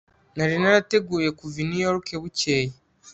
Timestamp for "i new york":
1.63-2.05